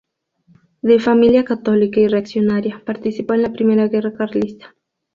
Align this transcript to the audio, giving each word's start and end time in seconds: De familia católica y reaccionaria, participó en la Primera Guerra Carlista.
De 0.81 0.99
familia 0.99 1.45
católica 1.45 1.99
y 1.99 2.07
reaccionaria, 2.07 2.81
participó 2.83 3.35
en 3.35 3.43
la 3.43 3.53
Primera 3.53 3.87
Guerra 3.87 4.13
Carlista. 4.15 4.73